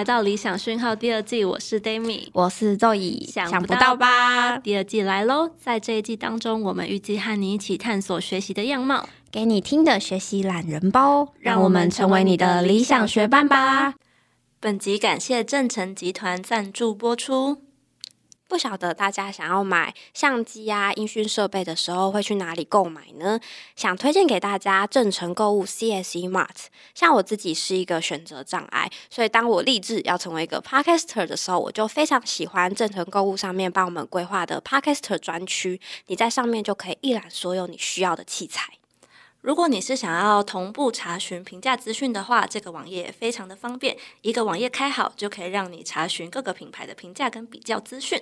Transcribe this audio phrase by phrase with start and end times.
[0.00, 4.56] 来到理想讯号第二季，我是 d a m i 我是周乙，想不到吧？
[4.56, 5.50] 第二季来喽！
[5.60, 13.92] 在这一季当中，我们预计和你一起探索学习的样貌，给你听的学习懒人包，让我们成为你的理想学伴吧。
[14.58, 17.58] 本集感谢正成集团赞助播出。
[18.50, 23.38] 不晓得大家想要买相机啊、音讯设备的时候会去哪里购买呢？
[23.76, 26.66] 想推荐给大家正诚购物 CSE Mart。
[26.92, 35.80] 像我自己是一个选择障碍，所以当我立志要成为一个 Podcaster 的时候，我就非常喜欢正诚购物上面帮我们规划的 Podcaster 专区。
[36.08, 38.79] 你在上面就可以一览所有你需要的器材。
[39.42, 43.96] 如果你是想要同步查询评价资讯的话，这个网页非常的方便。
[44.20, 48.20] 一个网页开好，就可以让你查询各个品牌的评价跟比较资讯。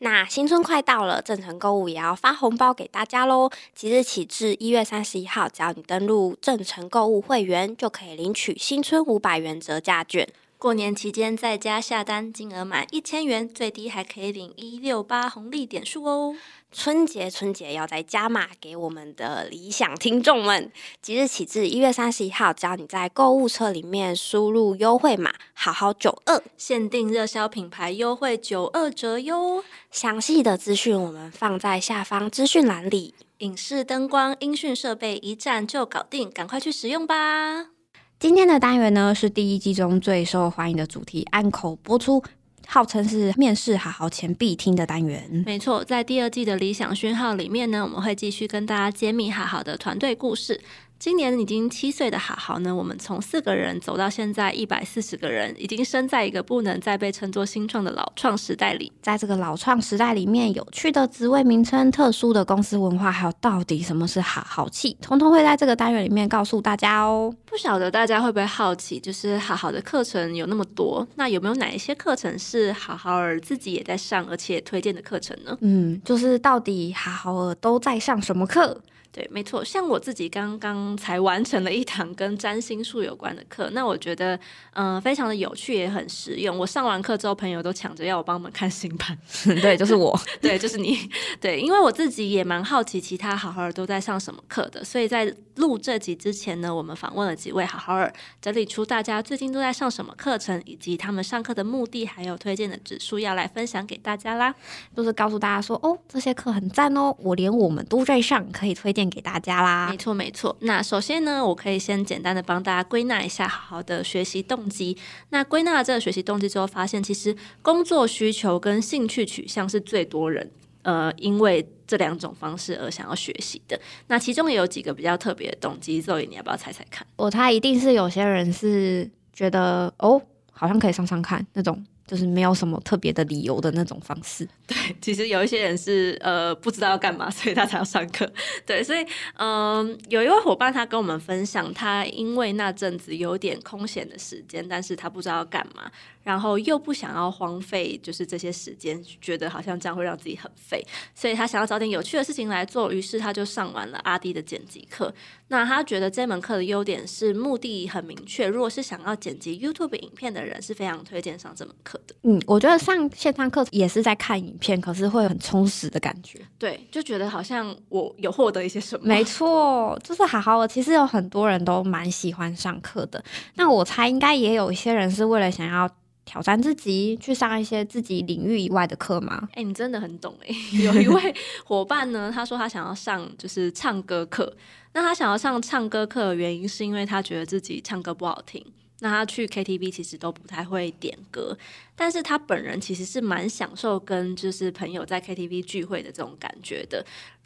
[0.00, 3.50] 那新春快到了，正成购物也要发红包给大家喽！
[3.74, 10.28] 即日起至一月三十一号，只要你登录正成购物会员，就可以领取新春五百元折价券。
[10.58, 16.34] 过年期间在家下单，金额满一千元，最低还可以领一六八红利点数哦。
[16.72, 29.62] 春节春节要在加码给我们的理想听众们，即日起至一月三十一号，只要你在购物车里面输入优惠码“好好九二”，限定热销品牌优惠九二折哟。
[29.92, 33.14] 详细的资讯我们放在下方资讯栏里。
[33.38, 37.77] 影视灯光、音讯设备一站就搞定，赶快去使用吧！
[38.20, 42.20] 今天的单元呢，是第一季中最受欢迎的主题，按口播出，
[42.66, 45.44] 号称是面试好好前必听的单元。
[45.46, 50.60] 没错，在第二季的理想讯号里面呢，我们会继续跟大家揭秘好好的团队故事。
[50.98, 58.90] 今年已经七岁的好好呢，我们从四个人走到现在一百四十个人，已经身在一个不能再被称作新创的老创时代里。
[59.00, 67.32] 在这个老创时代里面，有趣的职位名称、特殊的公司文化，还有到底什么是好好气，通通会在这个单元里面告诉大家哦。
[67.46, 75.56] 不晓得大家会不会好奇，就是好好的课程有那么多，那有没有哪一些课程是好好儿自己也在上，而且推荐的课程呢？
[75.60, 78.80] 嗯，就是到底好好儿都在上什么课？
[79.10, 84.38] 对，没错，像我自己刚刚才完成了一堂跟占星术有关的课，那我觉得
[84.74, 86.56] 嗯非常的有趣，也很实用。
[86.56, 89.18] 我上完课之后，朋友都抢着要我帮我们看星盘。
[89.62, 90.96] 对，就是我， 对，就是你。
[91.40, 104.54] 对，因为我自己也蛮好奇其他好好儿都在上什么课的，所以在录这集之前呢，我们访问了几位好好儿，整理出大家最近都在上什么课程，以及他们上课的目的，还有推荐的指数，要来分享给大家啦。
[104.94, 109.88] 就是告诉大家说，哦，这些课很赞哦，我连我们都在上，可以推荐给大家啦。
[109.90, 110.56] 没错，没错。
[110.60, 114.96] 那首先呢，我可以先简单的帮大家归纳一下好好的学习动机。
[115.30, 120.50] 那归纳了这个学习动机之后，发现其实工作需求跟兴趣取向是最多人
[120.82, 123.78] 呃，因为这两种方式而想要学习的。
[124.08, 127.06] 那其中也有几个比较特别的动机，所以你要不要猜猜看？
[127.16, 130.20] 我猜一定是有些人是觉得哦，
[130.50, 131.84] 好像可以上上看那种。
[132.08, 134.48] 就是没有什么特别的理由的那种方式。
[134.66, 138.28] 对，其实有一些人是呃不知道要干嘛，所以他才要上课。
[138.66, 139.06] 对，所以
[139.36, 145.90] 嗯，有一位伙伴他跟我们分享，他因为那阵子有点空闲的时间，但是他不知道要干嘛，
[146.24, 150.82] 然后又不想要荒废，就是这些时间，觉得好像这样会让自己很废，
[151.14, 155.12] 所以他想要找点有趣的事情来做，于是他就上完了阿迪的剪辑课。
[155.48, 162.14] 那他觉得这门课的优点是目的很明确，如果是想要剪辑 YouTube 影片的人，是非常推荐上这门课的。
[162.22, 166.40] 嗯，我觉得上线上课也是在看影片，可是会很充实的感觉。
[166.58, 169.06] 对，就觉得好像我有获得一些什么。
[169.06, 170.68] 没错，就是好好的。
[170.68, 173.22] 其实有很多人都蛮喜欢上课的。
[173.54, 175.88] 那我猜应该也有一些人是为了想要
[176.24, 179.48] 挑战自己，去上一些自己领域以外的课吗？
[179.54, 180.54] 哎，你真的很懂哎。
[180.82, 181.34] 有一位
[181.64, 184.54] 伙伴呢，他说他想要上就是唱歌课。
[184.94, 188.64] 那他想要上唱歌课的原因，是因为他觉得自己唱歌不好听。
[189.00, 191.56] 那他去 KTV 其实都不太会点歌，
[191.94, 197.04] 但是他本人其实是蛮享受跟就是朋友在 KTV 聚会的这种感觉的。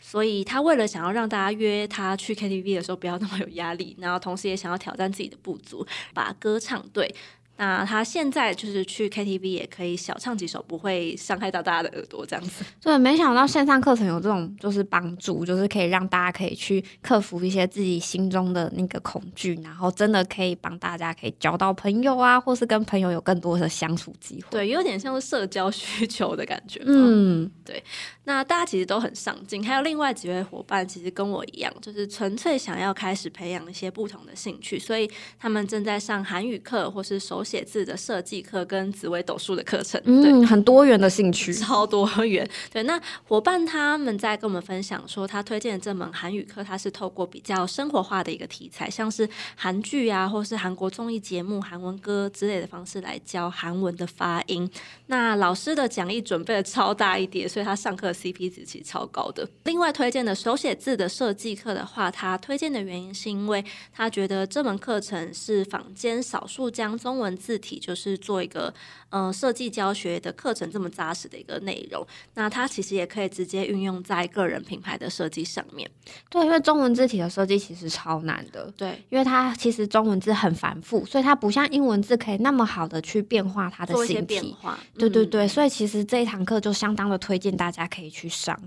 [0.00, 7.14] 所以他为了想要让大家约他去 KTV 的时候不要那么有压力，然后同时也想要挑战自己的不足，把歌唱对。
[7.56, 12.64] 那他现在就是去 KTV 也可以小唱几首，不会伤害到大家的耳朵，这样子。
[12.80, 24.48] 对，没想到线上课程有这种就是帮助，就是可以让大家可以去克服一些自己心中的那个恐惧，然后真的可以帮大家可以交到朋友啊，或是跟朋友有更多的相处机会。
[24.50, 26.82] 对，有点像是社交需求的感觉。
[26.84, 27.80] 嗯，对。
[28.24, 35.08] 那大家其实都很上进，还有另外几位伙伴，其实跟我一样，就是纯粹想要开始培养一些不同的兴趣，所以
[35.38, 37.43] 他们正在上韩语课或是手。
[37.44, 40.00] 写字的设计课跟紫微斗数的课程。
[40.04, 42.48] 嗯，很多元的兴趣，超多元。
[42.72, 54.68] 对，那伙伴他们在跟我们分享说，他推荐的这门韩语课，他是透过比较生活化的一个题材，像是韩剧啊，或是韩国综艺节目、韩文歌之类的方式来教韩文的发音。
[55.06, 59.46] 那老师的讲义准备了超大一叠，所以他上课 CP 值其实超高的。
[59.64, 68.72] 另外推荐的手写字的设计课的话，他推荐的原因是因为他觉得这门课程是坊间少数将中文字体就是做一个
[69.10, 72.06] 呃设计教学的课程这么扎实的一个内容。
[72.34, 75.90] 那它其实也可以直接运用在个人品牌的设计上面。
[76.28, 78.72] 对，因为中文字体的设计其实超难的。
[78.76, 84.56] 对，因为它其实中文字很繁复，所以它不像英文字可以那么好的去变化它的形体。
[84.98, 88.58] 对对对，所以其实这一堂课就相当的推荐大家可以去上。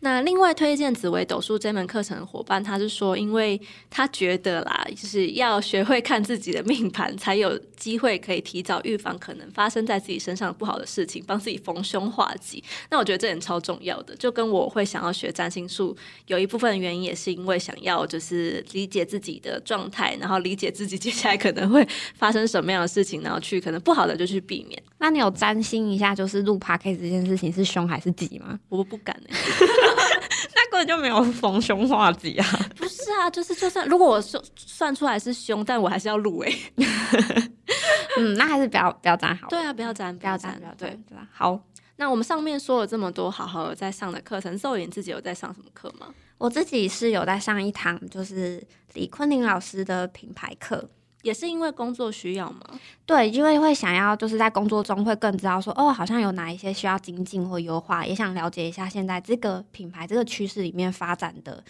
[0.00, 12.62] 那另外推荐紫薇斗数这门课程的伙伴，他是说，因为他觉得啦，就是要学会看自己的命盘，才有机会可以提早预防可能发生在自己身上不好的事情，帮自己逢凶化吉。
[12.90, 15.96] 那我觉得这点超重要的，就跟我会想要学占星术
[16.26, 24.82] 有一部分原因，也是因为想要就是理解自己的状态，然后理解自己接下来可能会发生什么样的事情，然后去可能不好的就去避免。
[24.98, 28.58] 那你有占星一下，就是录 p a k 这件事情是凶还是吉吗？
[28.68, 29.36] 我不敢哎。
[30.54, 32.67] 那根本就没有逢凶化吉啊！
[33.08, 36.52] 不是啊，就是就算如果我算算出来是凶，但我还是要录哎。
[38.18, 39.48] 嗯，那还是不要不要粘好。
[39.48, 41.26] 对啊，不要粘，不要粘，不要对对吧？
[41.32, 41.58] 好，
[41.96, 46.08] 那我们上面说了这么多，好好在上的课程，寿颖自己有在上什么课吗？
[46.36, 48.62] 我自己是有在上一堂，就是
[48.92, 50.90] 李坤林老师的品牌课。
[51.22, 52.60] 也是因为工作需要吗？
[53.04, 61.62] 对，因为会想要就是在工作中会更知道说哦，好像有哪一些需要精进或优化，也想了解一下现在这个品牌这个趋势里面发展的，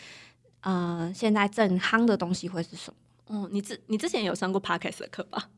[0.60, 2.96] 呃，现在正夯的东西会是什么？
[3.30, 5.48] 嗯，你之你之前有上过 Podcast 的课吧？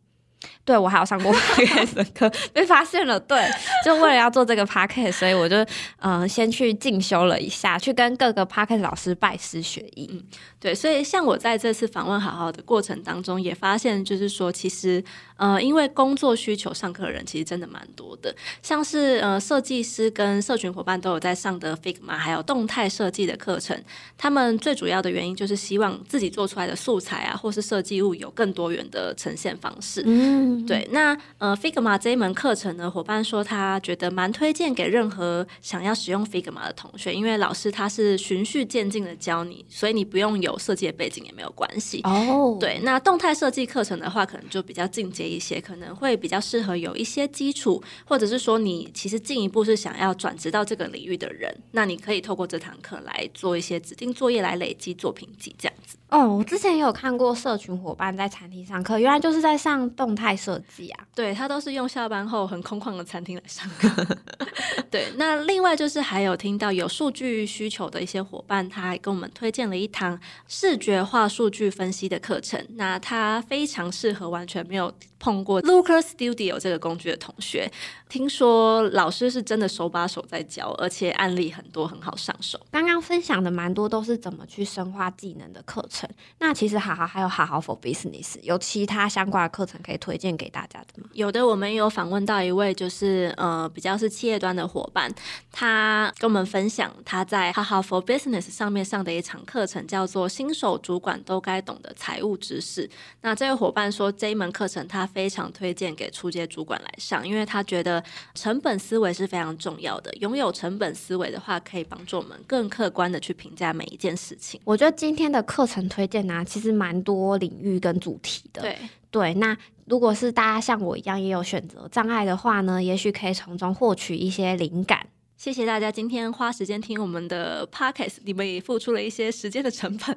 [0.65, 3.19] 对，我还有上过 podcast 的课，被发现了。
[3.21, 3.45] 对，
[3.85, 5.57] 就为了要做这个 podcast，所以我就
[5.99, 10.09] 嗯，先去进修了一下，去跟各个 podcast 老师拜师学艺。
[10.13, 10.23] 嗯，
[10.59, 15.03] 对，所以像我在这次访问好好的过程当中，也发现就是说，其实
[15.37, 23.79] 呃，因为工作需求上课的人其实真的蛮多的，像是呃，设计师跟社群伙伴都有在上的 Figma，还有动态设计的课程。
[24.17, 30.03] 他们最主要的原因就是希望自己做出来的素材啊，或是设计物有更多元的呈现方式。
[30.07, 30.30] 嗯，
[30.67, 42.01] 对，那呃，Figma 这一门课程呢，伙伴说他觉得蛮推荐给任何想要使用 Figma 的同学，因为老师他是循序渐进的教你，所以你不用有设计的背景也没有关系。
[42.05, 55.97] 哦，对，那动态设计课程的话，可能就比较进阶一些，可能会比较适合有一些基础，或者是说你其实进一步是想要转职到这个领域的人，那你可以透过这堂课来做一些指定作业来累积作品集这样子。
[56.11, 61.07] 哦，我之前也有看过社群伙伴在餐厅上课，原来就是在上动态设计啊。
[61.15, 64.17] 对他都是用下班后很空旷的餐厅来上课。
[64.91, 70.19] 对，那另外就是还有听到有数据需求的一些伙伴，他还跟我们推荐了一堂
[70.49, 72.65] 视觉化数据分析的课程。
[72.71, 77.71] 那它非常适合完全没有碰过 Looker Studio 这个工具的同学。
[78.09, 82.59] 听说老师是真的手把手在教，而且案例很多，很好上手。
[82.73, 86.11] 刚刚分享的蛮多都是怎么去深化技能的课程。
[86.39, 91.09] 那其实好好还有好好 for business 有其他相关的课程可以推荐给大家的吗？
[91.13, 95.09] 有的，我们有访问到一位就是呃比较是企业端的伙伴，
[95.53, 102.91] 他跟我们分享他在好好 for business 上面上的一场课程，叫做新手主管都该懂的财务知识。
[103.21, 108.03] 那这位伙伴说这一门课程他非常推荐给初阶主管来上，因为他觉得
[108.35, 110.11] 成本思维是非常重要的。
[110.15, 114.61] 拥有成本思维的话，可以帮助我们更客观的去评价每一件事情。
[114.65, 115.81] 我觉得今天的课程。
[115.91, 118.63] 推荐呢，其实蛮多领域跟主题的。
[118.63, 118.79] 对
[119.11, 125.05] 对，那如果是大家像我一样也有选择障碍的话呢，也许可以从中获取一些灵感。
[125.41, 130.15] 谢谢大家今天花时间听我们的 podcast，你们也付出了一些时间的成本。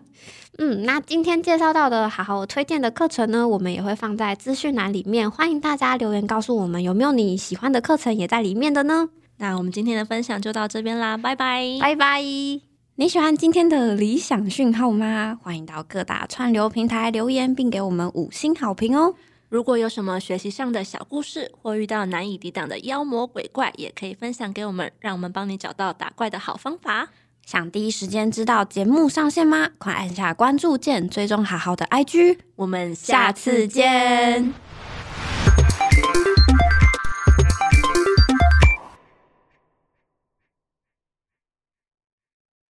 [0.57, 9.07] 嗯，那今天介绍到的好好推荐的课程呢，我们也会放在资讯栏里面，欢迎大家留言告诉我们有没有你喜欢的课程也在里面的呢？
[9.37, 12.21] 那我们今天的分享就到这边啦，拜拜，拜拜。
[12.95, 15.39] 你喜欢今天的理想讯号吗？
[15.41, 19.15] 欢迎到各大串流平台留言，并给我们五星好评哦！
[19.53, 27.09] 如果有什么学习上的小故事，或遇到难以抵挡的妖魔鬼怪，也可以分享给我们，让我们帮你找到打怪的好方法。
[27.45, 29.69] 想第一时间知道节目上线吗？
[29.77, 32.39] 快按下关注键，追踪好好的 IG。
[32.55, 34.51] 我们下次见。